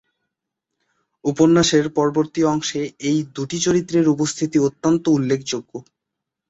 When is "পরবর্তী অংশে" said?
1.97-2.81